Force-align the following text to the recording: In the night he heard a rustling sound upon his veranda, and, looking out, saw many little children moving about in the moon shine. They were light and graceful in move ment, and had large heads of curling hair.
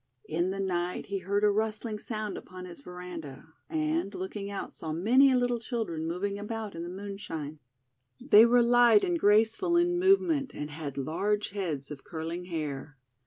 In 0.25 0.49
the 0.49 0.59
night 0.59 1.05
he 1.05 1.19
heard 1.19 1.43
a 1.43 1.51
rustling 1.51 1.99
sound 1.99 2.35
upon 2.35 2.65
his 2.65 2.81
veranda, 2.81 3.53
and, 3.69 4.11
looking 4.15 4.49
out, 4.49 4.73
saw 4.73 4.91
many 4.91 5.35
little 5.35 5.59
children 5.59 6.07
moving 6.07 6.39
about 6.39 6.73
in 6.73 6.81
the 6.81 6.89
moon 6.89 7.17
shine. 7.17 7.59
They 8.19 8.47
were 8.47 8.63
light 8.63 9.03
and 9.03 9.19
graceful 9.19 9.77
in 9.77 9.99
move 9.99 10.19
ment, 10.21 10.55
and 10.55 10.71
had 10.71 10.97
large 10.97 11.49
heads 11.51 11.91
of 11.91 12.03
curling 12.03 12.45
hair. 12.45 12.97